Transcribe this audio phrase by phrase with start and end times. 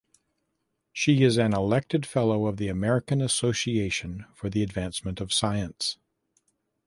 [0.91, 5.99] She is an elected fellow of the American Association for the Advancement of Science.